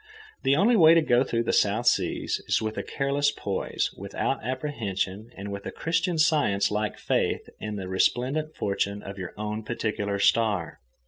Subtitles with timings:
[0.41, 3.93] The only happy way to go through the South Seas is with a careless poise,
[3.95, 9.35] without apprehension, and with a Christian Science like faith in the resplendent fortune of your
[9.37, 10.79] own particular star.